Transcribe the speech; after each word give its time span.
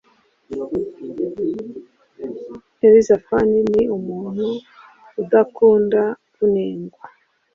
Elisaphan 2.85 3.49
ni 3.71 3.81
umuntu 3.97 4.47
udakunda 5.21 6.01
kunengwa 6.33 7.05